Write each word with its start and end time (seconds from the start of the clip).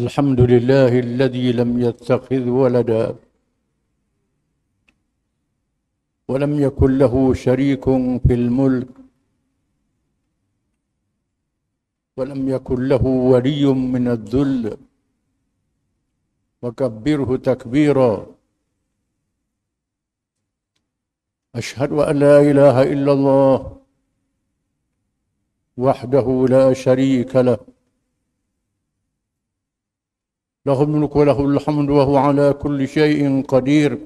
الحمد 0.00 0.40
لله 0.40 0.92
الذي 1.06 1.52
لم 1.52 1.70
يتخذ 1.86 2.44
ولدا 2.48 3.16
ولم 6.28 6.52
يكن 6.60 6.98
له 6.98 7.14
شريك 7.34 7.84
في 8.24 8.34
الملك 8.40 8.88
ولم 12.16 12.48
يكن 12.48 12.88
له 12.88 13.04
ولي 13.32 13.64
من 13.66 14.08
الذل. 14.08 14.76
وكبره 16.62 17.36
تكبيرا. 17.36 18.26
أشهد 21.54 21.92
أن 21.92 22.18
لا 22.18 22.36
إله 22.50 22.76
إلا 22.82 23.12
الله 23.12 23.76
وحده 25.76 26.46
لا 26.48 26.72
شريك 26.72 27.36
له. 27.36 27.71
له 30.66 30.82
الملك 30.82 31.16
وله 31.16 31.38
الحمد 31.46 31.90
وهو 31.90 32.16
على 32.16 32.52
كل 32.52 32.88
شيء 32.88 33.42
قدير. 33.52 33.98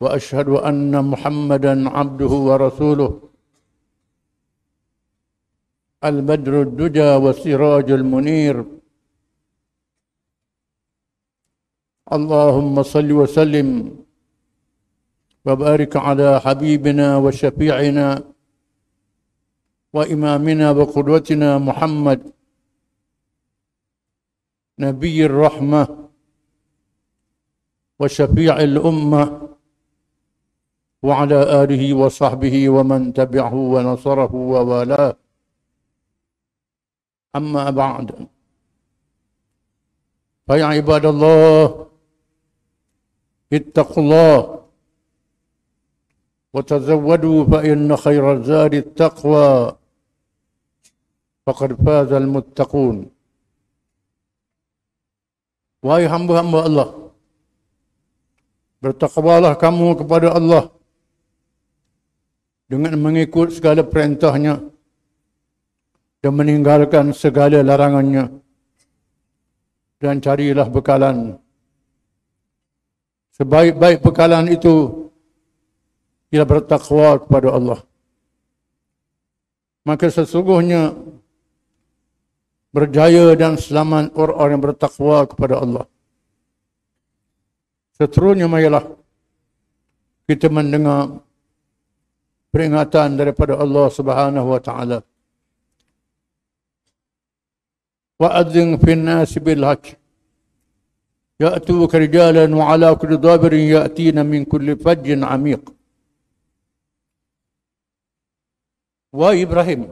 وأشهد 0.00 0.48
أن 0.48 1.04
محمدا 1.04 1.74
عبده 1.96 2.32
ورسوله. 2.48 3.10
البدر 6.04 6.62
الدجى 6.62 7.10
والسراج 7.24 7.90
المنير. 7.90 8.64
اللهم 12.12 12.82
صل 12.82 13.12
وسلم 13.12 13.68
وبارك 15.46 15.96
على 15.96 16.40
حبيبنا 16.40 17.16
وشفيعنا 17.16 18.08
وإمامنا 19.92 20.70
وقدوتنا 20.70 21.58
محمد. 21.58 22.20
نبي 24.80 25.26
الرحمة 25.26 25.82
وشفيع 28.00 28.54
الأمة 28.60 29.22
وعلى 31.02 31.62
آله 31.62 31.94
وصحبه 31.94 32.68
ومن 32.68 33.12
تبعه 33.12 33.54
ونصره 33.54 34.34
ووالاه. 34.34 35.16
أما 37.36 37.70
بعد 37.70 38.06
فيا 40.46 40.64
عباد 40.64 41.04
الله 41.06 41.86
اتقوا 43.52 44.02
الله 44.02 44.36
وتزودوا 46.54 47.44
فإن 47.44 47.96
خير 47.96 48.24
الزاد 48.32 48.74
التقوى. 48.74 49.76
فقد 51.46 51.70
فاز 51.84 52.12
المتقون. 52.12 53.19
Wahai 55.80 56.04
hamba-hamba 56.04 56.58
Allah, 56.68 56.88
bertakwalah 58.84 59.56
kamu 59.56 59.96
kepada 59.96 60.36
Allah 60.36 60.68
dengan 62.68 63.00
mengikut 63.00 63.56
segala 63.56 63.80
perintahnya 63.80 64.60
dan 66.20 66.32
meninggalkan 66.36 67.16
segala 67.16 67.64
larangannya 67.64 68.28
dan 70.00 70.20
carilah 70.20 70.68
bekalan. 70.68 71.40
Sebaik-baik 73.40 74.04
bekalan 74.04 74.52
itu 74.52 75.08
ialah 76.28 76.48
bertakwa 76.48 77.16
kepada 77.24 77.48
Allah. 77.56 77.80
Maka 79.80 80.12
sesungguhnya 80.12 80.92
berjaya 82.70 83.34
dan 83.34 83.58
selamat 83.58 84.14
orang-orang 84.14 84.54
yang 84.54 84.64
bertakwa 84.64 85.26
kepada 85.26 85.58
Allah. 85.58 85.84
Seterusnya 87.98 88.46
marilah 88.46 88.86
kita 90.30 90.46
mendengar 90.48 91.20
peringatan 92.54 93.18
daripada 93.18 93.58
Allah 93.58 93.86
Subhanahu 93.90 94.46
wa 94.46 94.60
taala. 94.62 94.98
Wa 98.20 98.28
adzin 98.40 98.78
fi 98.78 98.90
an-nas 98.94 99.34
bil 99.42 99.66
haqq. 99.66 99.98
Ya'tuka 101.40 101.96
rijalan 101.98 102.52
wa 102.52 102.70
'ala 102.70 102.92
kulli 102.94 103.16
dhabirin 103.16 103.64
ya'tina 103.80 104.22
min 104.22 104.44
kulli 104.44 104.76
fajjin 104.76 105.24
'amiq. 105.24 105.64
Wa 109.10 109.34
Ibrahim 109.34 109.90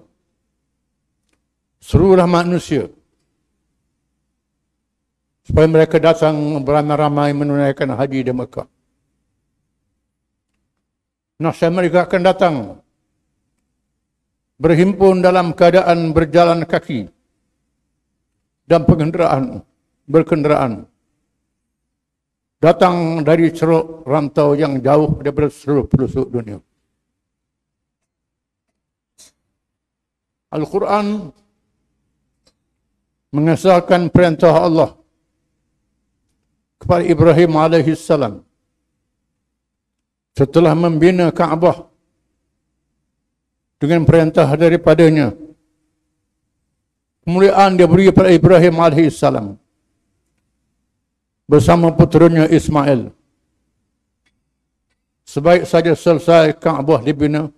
seluruh 1.79 2.27
manusia 2.27 2.91
supaya 5.49 5.65
mereka 5.65 5.97
datang 5.97 6.37
beramai-ramai 6.61 7.33
menunaikan 7.33 7.89
haji 7.97 8.21
di 8.21 8.33
Mekah. 8.35 8.69
Nasib 11.39 11.71
mereka 11.71 12.05
akan 12.05 12.23
datang 12.27 12.55
berhimpun 14.59 15.23
dalam 15.23 15.55
keadaan 15.55 16.11
berjalan 16.11 16.67
kaki 16.67 17.07
dan 18.67 18.83
pengenderaan 18.85 19.63
berkenderaan 20.05 20.85
datang 22.59 23.23
dari 23.23 23.55
ceruk 23.55 24.03
rantau 24.03 24.59
yang 24.59 24.83
jauh 24.83 25.23
daripada 25.23 25.49
seluruh 25.49 25.87
pelosok 25.87 26.27
dunia. 26.27 26.59
Al-Quran 30.49 31.31
mengesahkan 33.35 34.09
perintah 34.09 34.55
Allah 34.57 34.97
kepada 36.81 37.05
Ibrahim 37.05 37.53
alaihissalam. 37.59 38.35
Setelah 40.39 40.73
membina 40.73 41.35
Kaabah 41.35 41.91
dengan 43.83 44.07
perintah 44.07 44.47
daripadanya 44.55 45.35
kemuliaan 47.27 47.75
dia 47.75 47.91
beri 47.91 48.09
kepada 48.09 48.31
Ibrahim 48.31 48.75
alaihissalam 48.79 49.47
bersama 51.51 51.91
putranya 51.91 52.47
Ismail. 52.47 53.11
Sebaik 55.27 55.69
saja 55.69 55.93
selesai 55.93 56.57
Kaabah 56.57 57.03
dibina 57.03 57.51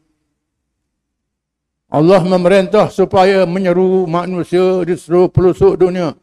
Allah 1.90 2.22
memerintah 2.22 2.86
supaya 2.86 3.42
menyeru 3.42 4.06
manusia 4.06 4.86
di 4.86 4.94
seluruh 4.94 5.26
pelosok 5.26 5.74
dunia. 5.74 6.14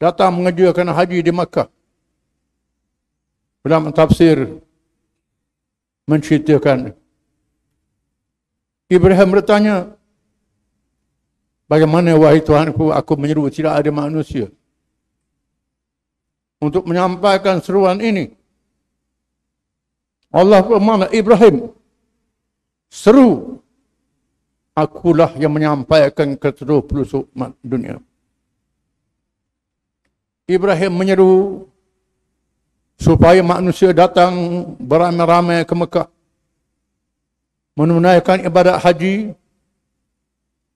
Datang 0.00 0.32
mengerjakan 0.32 0.88
haji 0.96 1.20
di 1.20 1.28
Makkah. 1.28 1.68
Dalam 3.60 3.92
tafsir 3.92 4.64
menceritakan. 6.08 6.96
Ibrahim 8.88 9.28
bertanya 9.28 9.92
bagaimana 11.68 12.16
wahai 12.16 12.40
Tuhanku 12.40 12.96
aku 12.96 13.12
menyeru 13.20 13.52
tidak 13.52 13.76
ada 13.76 13.92
manusia? 13.92 14.48
Untuk 16.64 16.88
menyampaikan 16.88 17.60
seruan 17.60 18.00
ini 18.00 18.32
Allah 20.32 20.64
bermana 20.64 21.12
Ibrahim 21.12 21.76
seru 22.88 23.60
akulah 24.72 25.32
yang 25.36 25.52
menyampaikan 25.52 26.34
ke 26.34 26.48
seluruh 26.56 26.84
pelosok 26.84 27.24
dunia 27.60 28.00
Ibrahim 30.48 30.92
menyeru 30.96 31.68
supaya 32.96 33.44
manusia 33.44 33.92
datang 33.92 34.32
beramai-ramai 34.80 35.62
ke 35.68 35.74
Mekah 35.76 36.08
menunaikan 37.78 38.42
ibadat 38.42 38.82
haji 38.82 39.36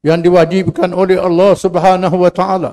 yang 0.06 0.20
diwajibkan 0.22 0.90
oleh 0.94 1.18
Allah 1.18 1.54
Subhanahu 1.58 2.16
wa 2.22 2.30
taala. 2.30 2.72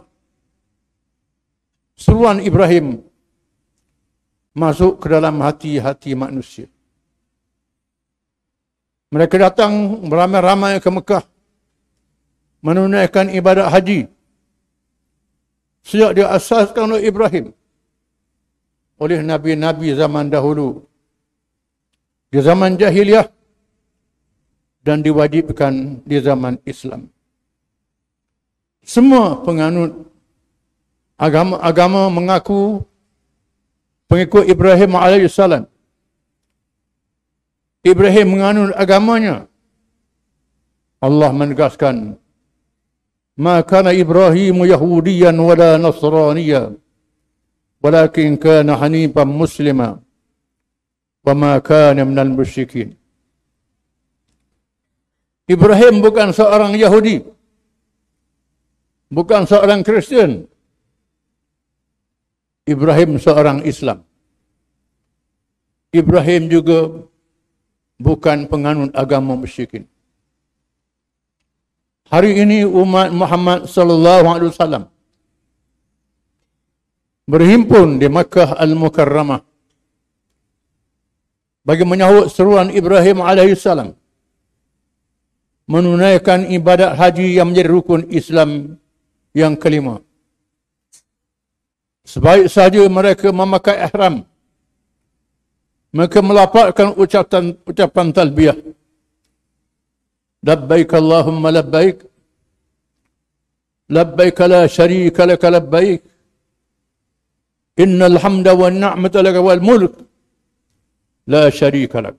Seruan 1.97 2.41
Ibrahim 2.41 3.01
masuk 4.53 5.01
ke 5.01 5.07
dalam 5.09 5.41
hati-hati 5.41 6.13
manusia. 6.13 6.67
Mereka 9.09 9.35
datang 9.41 10.05
beramai-ramai 10.05 10.77
ke 10.77 10.89
Mekah 10.89 11.25
menunaikan 12.61 13.33
ibadat 13.33 13.73
haji. 13.73 14.05
Sejak 15.81 16.13
dia 16.13 16.29
asaskan 16.29 16.93
oleh 16.93 17.09
Ibrahim 17.09 17.49
oleh 18.99 19.23
nabi-nabi 19.23 19.95
zaman 19.95 20.27
dahulu 20.27 20.83
di 22.29 22.37
zaman 22.43 22.77
jahiliyah 22.77 23.25
dan 24.85 25.01
diwajibkan 25.01 26.03
di 26.05 26.17
zaman 26.21 26.61
Islam. 26.67 27.07
Semua 28.85 29.39
penganut 29.41 30.05
agama-agama 31.17 32.11
mengaku 32.13 32.85
pengikut 34.05 34.45
Ibrahim 34.45 34.93
alaihissalam 34.93 35.65
Ibrahim 37.83 38.27
menganut 38.35 38.75
agamanya. 38.75 39.47
Allah 40.99 41.31
menegaskan, 41.31 42.19
Maka 43.39 43.87
Ibrahim 43.95 44.67
Yahudiyan 44.67 45.31
wala 45.39 45.79
Nasraniya, 45.79 46.75
walakin 47.79 48.35
kana 48.35 48.75
hanifan 48.75 49.31
muslima, 49.31 50.03
wa 51.23 51.33
ma 51.41 51.55
kana 51.63 52.03
minal 52.03 52.35
musyikin. 52.35 52.99
Ibrahim 55.47 56.03
bukan 56.03 56.35
seorang 56.35 56.75
Yahudi, 56.75 57.23
bukan 59.07 59.47
seorang 59.47 59.87
Kristian. 59.87 60.43
Ibrahim 62.67 63.17
seorang 63.17 63.63
Islam. 63.65 64.03
Ibrahim 65.89 66.53
juga 66.53 67.07
bukan 67.99 68.47
penganut 68.47 68.95
agama 68.95 69.35
musyrikin. 69.35 69.85
Hari 72.09 72.41
ini 72.41 72.65
umat 72.65 73.13
Muhammad 73.13 73.69
sallallahu 73.69 74.25
alaihi 74.25 74.49
wasallam 74.49 74.83
berhimpun 77.29 78.01
di 78.01 78.09
Makkah 78.09 78.57
Al-Mukarramah 78.57 79.45
bagi 81.61 81.85
menyahut 81.85 82.33
seruan 82.33 82.73
Ibrahim 82.73 83.21
alaihissalam 83.21 83.93
menunaikan 85.69 86.49
ibadat 86.49 86.97
haji 86.97 87.37
yang 87.37 87.53
menjadi 87.53 87.69
rukun 87.69 88.09
Islam 88.09 88.81
yang 89.37 89.53
kelima. 89.53 90.01
Sebaik 92.01 92.49
saja 92.49 92.81
mereka 92.89 93.29
memakai 93.29 93.77
ihram, 93.85 94.25
mereka 95.95 96.19
melapatkan 96.21 96.93
ucapan 97.01 97.43
ucapan 97.65 98.07
talbiyah. 98.13 98.57
Labbaik 100.45 100.91
Allahumma 100.93 101.49
labbaik. 101.57 101.97
Labbaik 103.89 104.37
la 104.53 104.61
syarika 104.69 105.25
laka 105.25 105.47
labbaik. 105.49 106.01
Innal 107.83 108.17
hamda 108.23 108.53
wan 108.53 108.75
ni'mata 108.83 109.19
laka 109.25 109.39
wal 109.41 109.61
mulk 109.69 109.93
la 111.33 111.43
syarika 111.49 111.97
lak. 112.05 112.15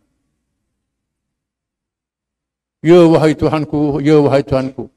Ya 2.81 3.01
wahai 3.13 3.37
Tuhanku, 3.37 4.01
ya 4.01 4.17
wahai 4.25 4.43
Tuhanku. 4.51 4.89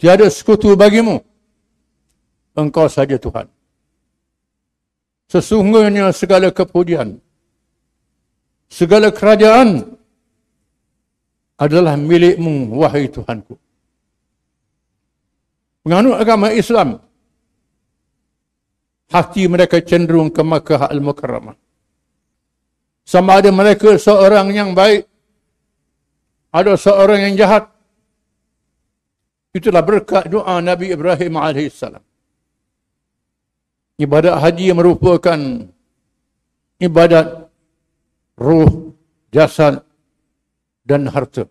Tiada 0.00 0.26
sekutu 0.30 0.72
bagimu. 0.78 1.20
Engkau 2.56 2.88
saja 2.88 3.20
Tuhan. 3.20 3.46
Sesungguhnya 5.28 6.08
segala 6.16 6.48
kepujian, 6.48 7.20
segala 8.72 9.12
kerajaan 9.12 9.84
adalah 11.60 12.00
milikmu, 12.00 12.72
wahai 12.80 13.12
Tuhanku. 13.12 13.54
Menganut 15.84 16.16
agama 16.16 16.48
Islam, 16.52 16.96
hati 19.12 19.44
mereka 19.52 19.84
cenderung 19.84 20.32
ke 20.32 20.40
Makkah 20.40 20.88
Al-Mukarramah. 20.88 21.56
Sama 23.04 23.40
ada 23.40 23.48
mereka 23.52 23.96
seorang 23.96 24.52
yang 24.52 24.72
baik 24.76 25.08
ada 26.48 26.72
seorang 26.76 27.28
yang 27.28 27.34
jahat. 27.36 27.68
Itulah 29.52 29.80
berkat 29.84 30.28
doa 30.28 30.60
Nabi 30.60 30.92
Ibrahim 30.92 31.40
AS. 31.40 31.80
Ibadat 33.98 34.38
haji 34.38 34.70
merupakan 34.78 35.40
ibadat 36.78 37.50
ruh, 38.38 38.94
jasad 39.34 39.82
dan 40.86 41.10
harta. 41.10 41.50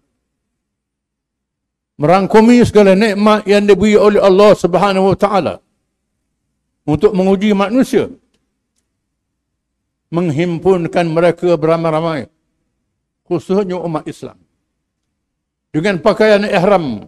Merangkumi 2.00 2.64
segala 2.64 2.96
nikmat 2.96 3.44
yang 3.50 3.68
diberi 3.68 4.00
oleh 4.00 4.22
Allah 4.22 4.56
Subhanahu 4.56 5.12
Wa 5.12 5.18
Taala 5.18 5.56
untuk 6.88 7.12
menguji 7.12 7.52
manusia. 7.52 8.08
Menghimpunkan 10.08 11.04
mereka 11.04 11.60
beramai-ramai. 11.60 12.32
Khususnya 13.28 13.76
umat 13.76 14.08
Islam 14.08 14.40
dengan 15.78 16.00
pakaian 16.02 16.42
ihram 16.48 17.06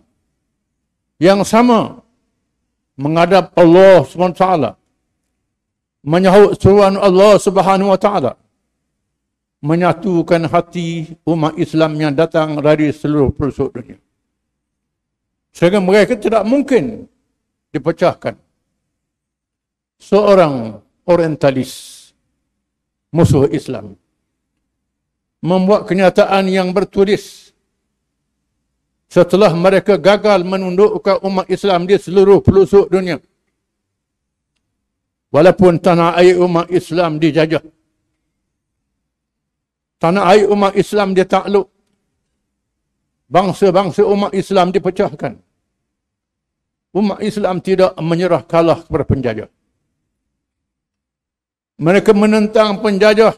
yang 1.17 1.41
sama 1.47 2.05
menghadap 2.99 3.55
Allah 3.55 4.03
SWT 4.03 4.43
menyahut 6.03 6.55
seruan 6.59 6.95
Allah 6.95 7.35
Subhanahu 7.39 7.91
wa 7.91 7.99
taala. 7.99 8.33
Menyatukan 9.59 10.47
hati 10.47 11.19
umat 11.27 11.59
Islam 11.59 11.99
yang 11.99 12.13
datang 12.15 12.55
dari 12.63 12.95
seluruh 12.95 13.35
pelosok 13.35 13.75
dunia. 13.75 13.99
Sehingga 15.51 15.83
mereka 15.83 16.15
tidak 16.15 16.47
mungkin 16.47 17.11
dipecahkan. 17.75 18.39
Seorang 19.99 20.79
orientalis 21.03 21.99
musuh 23.11 23.51
Islam 23.51 23.99
membuat 25.43 25.87
kenyataan 25.91 26.47
yang 26.47 26.71
bertulis. 26.71 27.51
Setelah 29.09 29.51
mereka 29.57 29.97
gagal 29.97 30.45
menundukkan 30.45 31.19
umat 31.25 31.49
Islam 31.49 31.89
di 31.89 31.97
seluruh 31.97 32.39
pelosok 32.45 32.87
dunia. 32.93 33.17
Walaupun 35.29 35.77
tanah 35.77 36.17
air 36.17 36.35
umat 36.41 36.67
Islam 36.73 37.21
dijajah. 37.21 37.61
Tanah 40.01 40.23
air 40.33 40.49
umat 40.49 40.73
Islam 40.73 41.13
ditakluk. 41.13 41.69
Bangsa-bangsa 43.29 44.01
umat 44.09 44.33
Islam 44.33 44.73
dipecahkan. 44.73 45.37
Umat 46.97 47.21
Islam 47.21 47.61
tidak 47.61 47.93
menyerah 48.01 48.41
kalah 48.41 48.81
kepada 48.81 49.05
penjajah. 49.05 49.49
Mereka 51.77 52.11
menentang 52.17 52.81
penjajah 52.81 53.37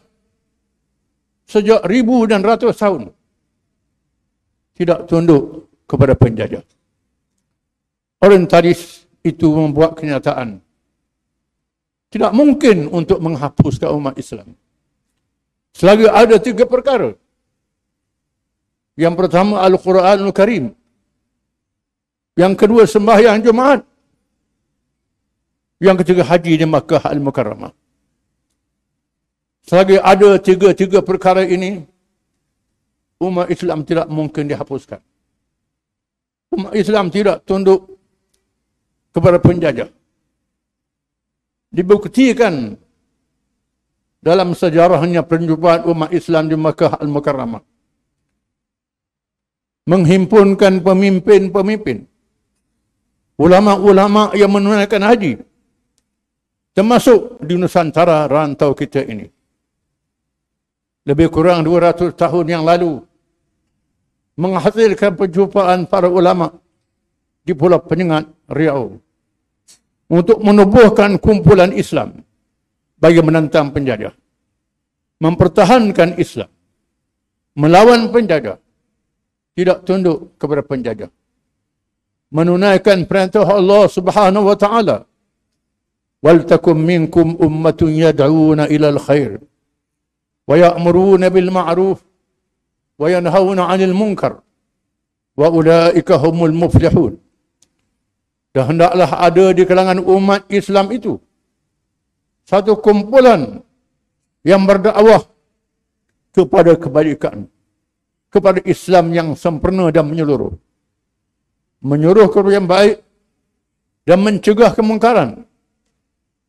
sejak 1.44 1.84
ribu 1.84 2.24
dan 2.24 2.40
ratus 2.42 2.80
tahun 2.80 3.12
tidak 4.80 5.12
tunduk 5.12 5.68
kepada 5.84 6.16
penjajah. 6.16 6.64
Orientalis 8.24 9.04
itu 9.22 9.52
membuat 9.52 10.00
kenyataan 10.00 10.64
tidak 12.12 12.32
mungkin 12.36 12.92
untuk 12.92 13.24
menghapuskan 13.24 13.88
umat 13.96 14.20
Islam. 14.20 14.52
Selagi 15.72 16.12
ada 16.12 16.36
tiga 16.36 16.68
perkara. 16.68 17.16
Yang 19.00 19.16
pertama 19.16 19.64
Al-Quranul 19.64 20.36
Karim. 20.36 20.76
Yang 22.36 22.54
kedua 22.60 22.84
sembahyang 22.84 23.40
Jumaat. 23.40 23.88
Yang 25.80 26.04
ketiga 26.04 26.28
haji 26.28 26.54
di 26.60 26.66
Makkah 26.68 27.08
Al-Mukarramah. 27.08 27.72
Selagi 29.66 29.96
ada 29.98 30.36
tiga-tiga 30.36 31.00
perkara 31.00 31.48
ini, 31.48 31.86
umat 33.24 33.48
Islam 33.48 33.88
tidak 33.88 34.12
mungkin 34.12 34.52
dihapuskan. 34.52 35.00
Umat 36.52 36.76
Islam 36.76 37.08
tidak 37.08 37.48
tunduk 37.48 37.88
kepada 39.16 39.40
penjajah. 39.40 40.01
Dibuktikan 41.72 42.76
dalam 44.20 44.52
sejarahnya 44.52 45.24
perjumpaan 45.24 45.88
umat 45.88 46.12
Islam 46.12 46.52
di 46.52 46.60
Makkah 46.60 47.00
Al-Mukarramah. 47.00 47.64
Menghimpunkan 49.88 50.84
pemimpin-pemimpin. 50.84 52.06
Ulama-ulama 53.40 54.36
yang 54.36 54.52
menunaikan 54.52 55.02
haji. 55.02 55.40
Termasuk 56.76 57.40
di 57.42 57.56
Nusantara 57.56 58.28
rantau 58.28 58.76
kita 58.76 59.02
ini. 59.08 59.32
Lebih 61.08 61.34
kurang 61.34 61.66
200 61.66 62.14
tahun 62.14 62.46
yang 62.46 62.64
lalu 62.68 63.02
menghasilkan 64.38 65.18
perjumpaan 65.18 65.90
para 65.90 66.12
ulama 66.12 66.54
di 67.42 67.58
Pulau 67.58 67.82
Penyengat, 67.82 68.30
Riau 68.46 69.02
untuk 70.11 70.39
menubuhkan 70.41 71.19
kumpulan 71.19 71.73
Islam 71.75 72.23
bagi 72.97 73.21
menentang 73.21 73.75
penjajah. 73.75 74.15
Mempertahankan 75.21 76.21
Islam. 76.21 76.51
Melawan 77.57 78.13
penjajah. 78.13 78.61
Tidak 79.57 79.79
tunduk 79.89 80.37
kepada 80.37 80.61
penjajah. 80.61 81.09
Menunaikan 82.29 83.09
perintah 83.09 83.49
Allah 83.49 83.89
subhanahu 83.89 84.53
wa 84.53 84.57
ta'ala. 84.57 84.99
وَلْتَكُمْ 86.27 86.77
مِنْكُمْ 86.77 87.27
أُمَّةٌ 87.47 87.81
يَدْعُونَ 87.87 88.61
إِلَى 88.67 88.89
الْخَيْرِ 88.95 89.31
وَيَأْمُرُونَ 90.49 91.23
بِالْمَعْرُوفِ 91.29 91.99
وينهون 92.99 93.59
عن 93.61 93.81
المنكر 93.81 94.41
وأولئك 95.37 96.13
هم 96.13 96.45
المفلحون 96.45 97.13
dan 98.52 98.64
hendaklah 98.76 99.10
ada 99.28 99.46
di 99.56 99.64
kalangan 99.64 100.00
umat 100.04 100.44
Islam 100.52 100.92
itu 100.92 101.18
satu 102.44 102.76
kumpulan 102.80 103.64
yang 104.44 104.64
berdakwah 104.68 105.24
kepada 106.36 106.76
kebaikan 106.76 107.48
kepada 108.32 108.60
Islam 108.64 109.12
yang 109.12 109.28
sempurna 109.36 109.88
dan 109.92 110.08
menyeluruh 110.08 110.52
menyuruh 111.82 112.30
ke 112.30 112.40
yang 112.54 112.70
baik 112.70 113.02
dan 114.06 114.22
mencegah 114.22 114.72
kemungkaran, 114.74 115.46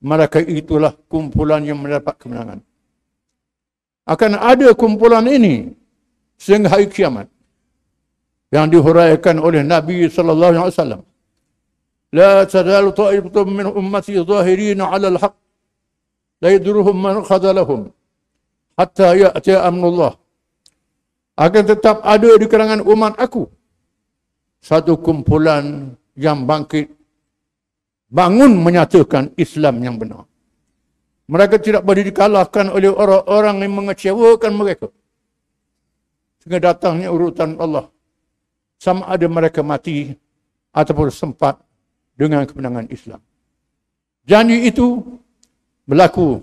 maka 0.01 0.41
itulah 0.45 0.93
kumpulan 1.09 1.65
yang 1.65 1.81
mendapat 1.81 2.15
kemenangan. 2.21 2.61
Akan 4.05 4.37
ada 4.37 4.75
kumpulan 4.77 5.25
ini 5.29 5.73
sehingga 6.37 6.69
hari 6.69 6.91
kiamat 6.91 7.31
yang 8.53 8.69
dihuraikan 8.69 9.41
oleh 9.41 9.65
Nabi 9.65 10.11
sallallahu 10.11 10.53
alaihi 10.53 10.69
wasallam. 10.69 11.03
La 12.13 12.45
tazalu 12.45 12.93
ta'ifatun 12.93 13.47
min 13.49 13.67
ummati 13.81 14.21
zahirin 14.21 14.81
'ala 14.85 15.07
al-haq 15.17 15.35
la 16.45 16.49
yadruhum 16.55 16.97
man 17.07 17.25
khadalahum 17.25 17.81
hatta 18.77 19.17
ya'ti 19.17 19.57
amrullah. 19.57 20.13
Akan 21.33 21.65
tetap 21.65 22.05
ada 22.05 22.31
di 22.37 22.45
kalangan 22.45 22.85
umat 22.85 23.17
aku 23.17 23.49
satu 24.61 25.01
kumpulan 25.01 25.97
yang 26.13 26.45
bangkit 26.45 26.93
bangun 28.13 28.53
menyatakan 28.61 29.33
Islam 29.41 29.81
yang 29.81 29.97
benar. 29.97 30.29
Mereka 31.33 31.57
tidak 31.65 31.83
boleh 31.89 32.05
dikalahkan 32.05 32.69
oleh 32.69 32.93
orang-orang 32.93 33.65
yang 33.65 33.73
mengecewakan 33.73 34.53
mereka. 34.53 34.93
Sehingga 36.45 36.61
datangnya 36.61 37.09
urutan 37.09 37.57
Allah. 37.57 37.89
Sama 38.77 39.09
ada 39.09 39.25
mereka 39.31 39.65
mati 39.65 40.13
ataupun 40.75 41.09
sempat 41.09 41.57
dengan 42.23 42.47
kemenangan 42.47 42.87
Islam. 42.87 43.19
Janji 44.23 44.71
itu 44.71 45.03
berlaku 45.83 46.39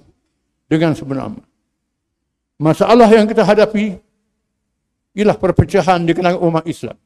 dengan 0.68 0.92
sebenarnya. 0.92 1.40
Masalah 2.60 3.08
yang 3.08 3.24
kita 3.24 3.48
hadapi 3.48 3.96
ialah 5.16 5.40
perpecahan 5.40 6.04
di 6.04 6.12
kalangan 6.12 6.44
umat 6.44 6.68
Islam 6.68 7.00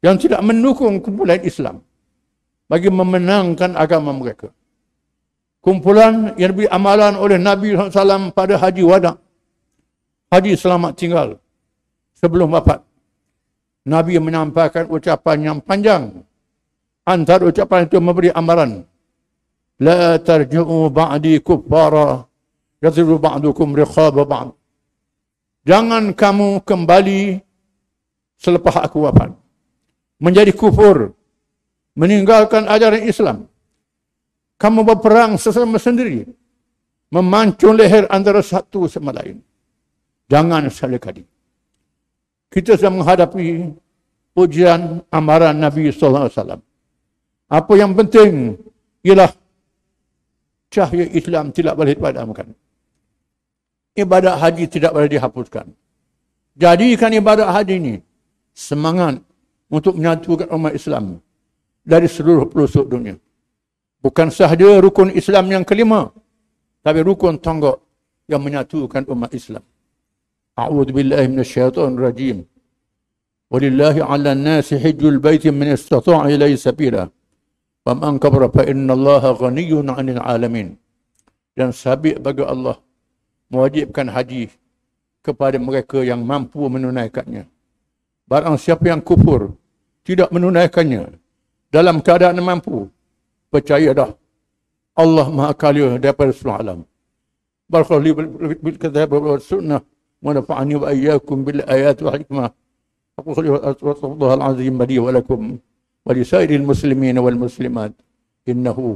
yang 0.00 0.16
tidak 0.16 0.40
mendukung 0.40 1.04
kumpulan 1.04 1.44
Islam 1.44 1.84
bagi 2.64 2.88
memenangkan 2.88 3.76
agama 3.76 4.16
mereka. 4.16 4.48
Kumpulan 5.60 6.32
yang 6.40 6.56
diberi 6.56 6.70
amalan 6.72 7.20
oleh 7.20 7.36
Nabi 7.36 7.76
SAW 7.76 8.32
pada 8.32 8.56
Haji 8.56 8.82
Wada. 8.86 9.20
Haji 10.32 10.56
selamat 10.56 10.92
tinggal 10.96 11.28
sebelum 12.16 12.56
wafat. 12.56 12.80
Nabi 13.86 14.16
menyampaikan 14.16 14.88
ucapan 14.88 15.36
yang 15.52 15.58
panjang. 15.60 16.24
Antara 17.06 17.46
ucapan 17.46 17.86
itu 17.86 18.02
memberi 18.02 18.34
amaran. 18.34 18.82
La 19.78 20.18
tarju'u 20.18 20.90
ba'di 20.90 21.38
kuffara 21.38 22.26
yadhiru 22.82 23.22
ba'dukum 23.22 23.78
riqaba 23.78 24.26
ba'd. 24.26 24.50
Jangan 25.66 26.14
kamu 26.14 26.62
kembali 26.66 27.42
selepas 28.38 28.82
aku 28.86 29.06
wafat 29.06 29.34
menjadi 30.20 30.52
kufur, 30.56 31.12
meninggalkan 31.96 32.68
ajaran 32.68 33.04
Islam. 33.04 33.38
Kamu 34.56 34.88
berperang 34.88 35.36
sesama 35.36 35.76
sendiri, 35.76 36.24
memancung 37.12 37.76
leher 37.76 38.08
antara 38.08 38.40
satu 38.40 38.88
sama 38.88 39.12
lain. 39.12 39.44
Jangan 40.32 40.72
salah 40.72 40.96
kali. 40.96 41.22
Kita 42.48 42.72
sedang 42.74 43.04
menghadapi 43.04 43.68
ujian 44.32 45.04
amaran 45.12 45.60
Nabi 45.60 45.92
sallallahu 45.92 46.24
alaihi 46.24 46.38
wasallam. 46.40 46.60
Apa 47.46 47.78
yang 47.78 47.94
penting 47.94 48.58
ialah 49.06 49.30
cahaya 50.66 51.06
Islam 51.14 51.54
tidak 51.54 51.78
boleh 51.78 51.94
dipadamkan. 51.94 52.50
Ibadat 53.96 54.36
haji 54.42 54.64
tidak 54.66 54.92
boleh 54.92 55.08
dihapuskan. 55.08 55.66
Jadikan 56.58 57.10
ibadat 57.14 57.48
haji 57.48 57.74
ini 57.78 57.94
semangat 58.50 59.22
untuk 59.70 59.94
menyatukan 59.94 60.50
umat 60.52 60.72
Islam 60.74 61.22
dari 61.86 62.10
seluruh 62.10 62.50
pelosok 62.50 62.86
dunia. 62.90 63.14
Bukan 64.02 64.28
sahaja 64.34 64.82
rukun 64.82 65.14
Islam 65.14 65.46
yang 65.50 65.64
kelima, 65.64 66.10
tapi 66.82 67.00
rukun 67.06 67.38
tonggak 67.38 67.78
yang 68.26 68.42
menyatukan 68.42 69.06
umat 69.06 69.30
Islam. 69.30 69.62
A'udzu 70.58 70.92
billahi 70.92 71.26
minasyaitonir 71.30 72.00
rajim. 72.10 72.38
Walillahi 73.46 74.02
'alan 74.02 74.38
nasi 74.42 74.74
hajjul 74.74 75.22
baiti 75.22 75.54
man 75.54 75.70
istata'a 75.78 76.26
ilayhi 76.34 76.58
sabila. 76.58 77.06
Wa 77.86 77.94
man 77.94 78.18
fa 78.18 78.62
innallaha 78.66 79.38
ghaniyyun 79.38 79.86
'anil 79.94 80.18
'alamin. 80.18 80.74
Dan 81.54 81.70
sabit 81.70 82.18
bagi 82.18 82.42
Allah 82.42 82.82
mewajibkan 83.46 84.10
haji 84.10 84.50
kepada 85.22 85.54
mereka 85.62 86.02
yang 86.02 86.26
mampu 86.26 86.66
menunaikannya. 86.66 87.46
Barang 88.26 88.58
siapa 88.58 88.90
yang 88.90 88.98
kufur, 88.98 89.54
tidak 90.02 90.34
menunaikannya 90.34 91.14
dalam 91.70 92.02
keadaan 92.02 92.42
mampu, 92.42 92.90
percaya 93.54 93.94
dah 93.94 94.10
Allah 94.98 95.26
Maha 95.30 95.54
Kaya 95.54 95.94
daripada 96.02 96.34
seluruh 96.34 96.58
alam. 96.58 96.78
Barakallahu 97.70 98.58
bil 98.58 98.78
kitab 98.82 99.14
wa 99.14 99.38
sunnah 99.38 99.80
wa 100.22 100.30
nafa'ani 100.34 100.74
wa 100.74 100.90
iyyakum 100.90 101.46
bil 101.46 101.62
ayat 101.62 102.02
wa 102.02 102.10
hikmah. 102.18 102.50
Aku 103.14 103.30
salli 103.30 103.48
wa 103.54 103.62
al-azim 104.34 104.74
bali 104.74 104.98
wa 104.98 105.14
lakum 105.14 105.62
wa 106.06 106.14
li 106.14 106.22
sairil 106.22 106.62
muslimin 106.62 107.18
wal 107.18 107.34
muslimat. 107.34 107.90
Innahu 108.46 108.94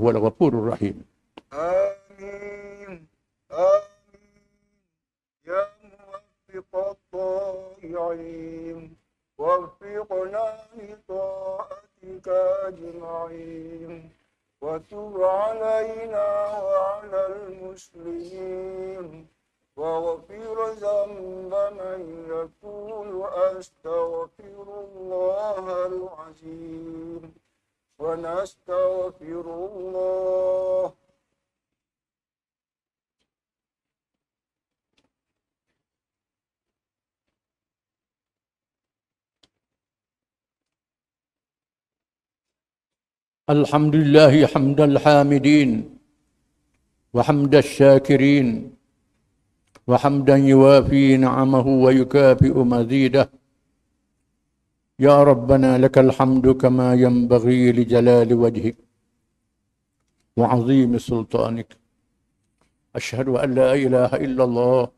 ونستغفر 28.31 29.47
الله. 29.67 30.93
الحمد 43.51 43.95
لله 43.97 44.47
حمد 44.47 44.81
الحامدين 44.81 45.71
وحمد 47.15 47.55
الشاكرين 47.55 48.47
وحمدا 49.91 50.37
يوافي 50.37 51.17
نعمه 51.17 51.67
ويكافئ 51.85 52.55
مزيده. 52.55 53.40
يا 55.09 55.23
ربنا 55.31 55.79
لك 55.85 55.97
الحمد 55.99 56.47
كما 56.63 56.89
ينبغي 56.95 57.73
لجلال 57.73 58.31
وجهك 58.35 58.77
وعظيم 60.37 60.99
سلطانك. 60.99 61.71
أشهد 62.97 63.29
أن 63.43 63.49
لا 63.61 63.71
إله 63.85 64.11
إلا 64.27 64.45
الله 64.49 64.89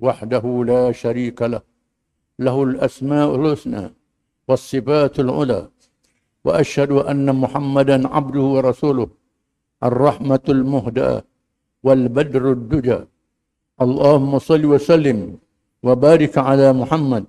وحده 0.00 0.44
لا 0.72 0.92
شريك 1.02 1.38
له. 1.52 1.62
له 2.46 2.56
الأسماء 2.68 3.28
الحسنى 3.38 3.84
والصفات 4.48 5.14
العلى. 5.24 5.60
وأشهد 6.44 6.92
أن 7.10 7.26
محمدا 7.42 8.08
عبده 8.14 8.44
ورسوله. 8.54 9.08
الرحمة 9.88 10.44
المهدى 10.48 11.12
والبدر 11.86 12.52
الدجى. 12.52 13.00
اللهم 13.84 14.32
صل 14.38 14.62
وسلم 14.72 15.18
وبارك 15.86 16.34
على 16.38 16.72
محمد 16.72 17.24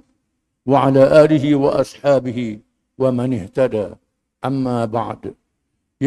وعلى 0.70 1.02
اله 1.22 1.44
واصحابه 1.64 2.38
ومن 3.02 3.30
اهتدى 3.40 3.86
اما 4.48 4.78
بعد 4.84 5.22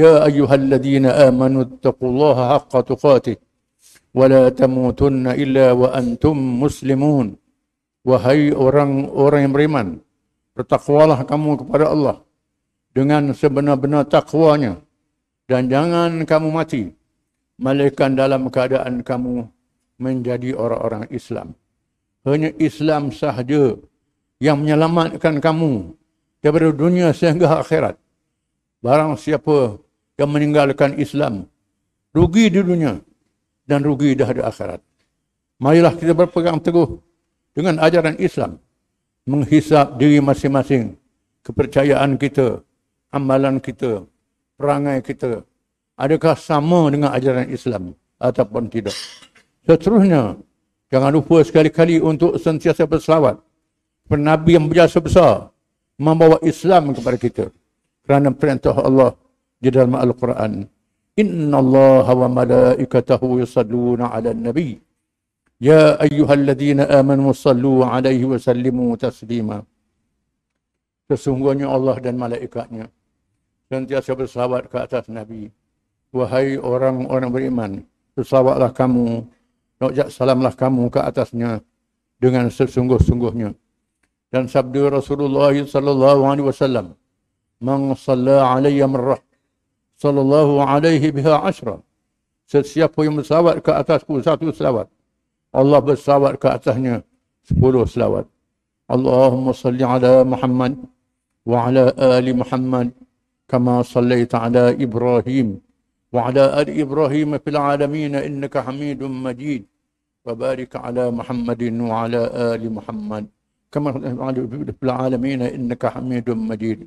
يا 0.01 0.13
ايها 0.29 0.55
الذين 0.63 1.05
امنوا 1.27 1.63
اتقوا 1.67 2.09
الله 2.11 2.37
حق 2.53 2.73
تقاته 2.91 3.35
ولا 4.17 4.43
تموتن 4.61 5.25
الا 5.43 5.65
وانتم 5.81 6.35
مسلمون 6.63 7.27
Wahai 7.99 8.55
orang-orang 8.55 9.41
yang 9.43 9.53
beriman, 9.53 9.87
bertakwalah 10.55 11.19
kamu 11.27 11.61
kepada 11.61 11.91
Allah 11.91 12.17
dengan 12.95 13.35
sebenar-benar 13.35 14.07
takwanya 14.07 14.79
dan 15.51 15.67
jangan 15.67 16.23
kamu 16.23 16.47
mati 16.47 16.95
malaikat 17.59 18.15
dalam 18.15 18.47
keadaan 18.47 19.03
kamu 19.03 19.51
menjadi 19.99 20.55
orang-orang 20.55 21.11
Islam. 21.11 21.51
Hanya 22.23 22.55
Islam 22.55 23.11
sahaja 23.11 23.75
yang 24.42 24.62
menyelamatkan 24.62 25.38
kamu 25.38 25.94
daripada 26.42 26.70
dunia 26.74 27.10
sehingga 27.14 27.60
akhirat. 27.60 27.96
Barang 28.84 29.16
siapa 29.16 29.80
yang 30.20 30.30
meninggalkan 30.30 30.94
Islam, 31.00 31.48
rugi 32.12 32.52
di 32.52 32.60
dunia 32.60 33.00
dan 33.64 33.80
rugi 33.80 34.12
dah 34.12 34.28
di 34.28 34.42
akhirat. 34.44 34.80
Marilah 35.58 35.94
kita 35.96 36.12
berpegang 36.12 36.60
teguh 36.60 37.00
dengan 37.56 37.80
ajaran 37.80 38.18
Islam, 38.20 38.60
menghisap 39.24 39.96
diri 39.96 40.20
masing-masing, 40.20 40.98
kepercayaan 41.46 42.20
kita, 42.20 42.60
amalan 43.14 43.62
kita, 43.62 44.04
perangai 44.58 45.00
kita, 45.00 45.46
adakah 45.96 46.34
sama 46.36 46.90
dengan 46.90 47.14
ajaran 47.14 47.48
Islam 47.48 47.94
ataupun 48.18 48.68
tidak. 48.68 48.94
Seterusnya, 49.64 50.36
jangan 50.92 51.10
lupa 51.14 51.40
sekali-kali 51.40 52.02
untuk 52.02 52.36
sentiasa 52.36 52.84
berselawat. 52.84 53.40
Nabi 54.12 54.60
yang 54.60 54.68
berjasa 54.68 55.00
besar 55.00 55.48
membawa 55.96 56.36
Islam 56.44 56.92
kepada 56.92 57.16
kita. 57.16 57.44
Kerana 58.04 58.36
perintah 58.36 58.76
Allah 58.76 59.16
di 59.56 59.72
dalam 59.72 59.96
Al-Quran. 59.96 60.68
Inna 61.16 61.56
Allah 61.56 62.06
wa 62.12 62.28
malaikatahu 62.28 63.40
yusalluna 63.40 64.12
ala 64.12 64.36
nabi. 64.36 64.76
Ya 65.56 65.96
ayyuhalladzina 65.96 66.90
amanu 66.90 67.32
sallu 67.32 67.80
alaihi 67.80 68.28
wa 68.28 68.36
sallimu 68.36 68.92
taslima. 69.00 69.64
Sesungguhnya 71.08 71.70
Allah 71.70 71.96
dan 72.02 72.20
malaikatnya 72.20 72.92
sentiasa 73.72 74.12
bersahabat 74.12 74.68
ke 74.68 74.76
atas 74.76 75.08
Nabi. 75.08 75.48
Wahai 76.14 76.60
orang-orang 76.60 77.30
beriman, 77.32 77.70
bersahabatlah 78.14 78.70
kamu, 78.70 79.26
nojak 79.82 80.08
salamlah 80.14 80.54
kamu 80.54 80.86
ke 80.92 81.00
atasnya 81.02 81.58
dengan 82.22 82.46
sesungguh-sungguhnya 82.52 83.56
dan 84.34 84.50
sabda 84.50 84.90
Rasulullah 84.98 85.54
sallallahu 85.54 86.26
alaihi 86.26 86.50
wasallam 86.50 86.86
man 87.62 87.94
salla 87.94 88.58
alayya 88.58 88.90
marrah 88.90 89.22
sallallahu 89.94 90.58
alaihi 90.58 91.14
biha 91.14 91.46
ashra. 91.46 91.78
Sesiapa 92.50 92.98
yang 93.06 93.14
bersalawat 93.14 93.62
ke 93.62 93.70
atasku 93.70 94.18
satu 94.26 94.50
selawat 94.50 94.90
Allah 95.54 95.78
bersalawat 95.78 96.34
ke 96.42 96.50
atasnya 96.50 97.06
sepuluh 97.46 97.86
selawat. 97.86 98.26
Allahumma 98.90 99.54
salli 99.54 99.86
ala 99.86 100.26
Muhammad 100.26 100.82
wa 101.46 101.70
ala 101.70 101.94
ali 102.18 102.34
Muhammad 102.34 102.90
kama 103.46 103.86
sallaita 103.86 104.44
ala 104.44 104.74
Ibrahim 104.74 105.62
wa 106.10 106.26
ala 106.26 106.58
ali 106.58 106.82
Ibrahim 106.82 107.38
fil 107.38 107.56
alamin 107.56 108.18
innaka 108.18 108.66
Hamidum 108.66 109.14
Majid. 109.14 109.62
Wa 110.26 110.34
barik 110.34 110.74
ala 110.74 111.08
Muhammadin 111.14 111.80
wa 111.80 112.02
ala 112.02 112.28
ali 112.52 112.68
Muhammad. 112.68 113.30
كما 113.74 113.88
في 114.78 114.84
العالمين 114.88 115.40
إنك 115.56 115.82
حميد 115.94 116.30
مجيد. 116.50 116.78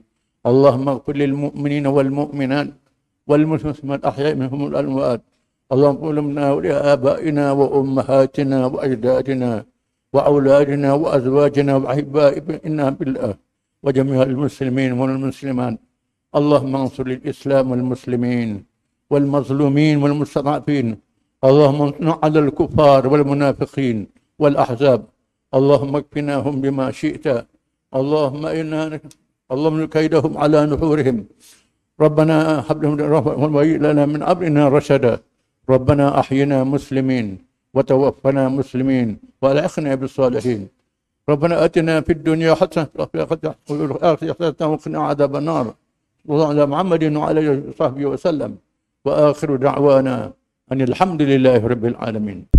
اللهم 0.49 0.85
اغفر 0.93 1.15
للمؤمنين 1.23 1.85
والمؤمنات 1.95 2.69
والمسلمين 3.29 3.95
الأحياء 3.99 4.33
منهم 4.41 4.61
الأموات 4.69 5.21
اللهم 5.73 5.97
قل 6.03 6.15
لنا 6.15 6.45
ولآبائنا 6.55 7.45
وأمهاتنا 7.59 8.57
وأجدادنا 8.73 9.51
وأولادنا 10.13 10.89
وأزواجنا 11.01 11.73
وأحبائنا 11.81 12.85
بالله 12.97 13.33
وجميع 13.83 14.19
المسلمين 14.31 14.91
والمسلمات. 14.99 15.75
اللهم 16.39 16.73
انصر 16.83 17.05
الإسلام 17.17 17.65
والمسلمين 17.71 18.49
والمظلومين 19.11 19.95
والمستضعفين. 20.03 20.87
اللهم 21.47 21.79
انصر 21.81 22.07
على 22.23 22.39
الكفار 22.45 23.01
والمنافقين 23.11 23.97
والأحزاب. 24.41 25.01
اللهم 25.53 25.95
اكفناهم 25.95 26.61
بما 26.61 26.91
شئت. 26.91 27.27
اللهم 27.99 28.43
إنا 28.45 28.99
اللهم 29.47 29.85
كيدهم 29.85 30.37
على 30.37 30.59
نحورهم. 30.65 31.17
ربنا 31.99 32.37
هب 32.67 32.79
لنا 33.85 34.03
من 34.05 34.21
أمرنا 34.23 34.63
رشدا. 34.67 35.13
ربنا 35.69 36.19
أحينا 36.19 36.63
مسلمين 36.63 37.37
وتوفنا 37.73 38.43
مسلمين 38.49 39.07
وألحقنا 39.41 39.95
بالصالحين. 39.95 40.67
ربنا 41.29 41.65
آتنا 41.65 42.01
في 42.01 42.11
الدنيا 42.17 42.53
حسنة 42.59 42.87
وفي 42.99 43.15
الآخرة 43.71 44.33
حسنة 44.33 44.67
وقنا 44.71 44.99
عذاب 44.99 45.35
النار. 45.35 45.65
الله 46.29 46.47
على 46.47 46.63
محمد 46.65 47.03
وعلى 47.15 47.39
آله 47.39 47.63
وصحبه 47.69 48.05
وسلم. 48.05 48.51
وآخر 49.05 49.55
دعوانا 49.55 50.31
أن 50.71 50.81
الحمد 50.81 51.21
لله 51.21 51.67
رب 51.67 51.85
العالمين. 51.85 52.56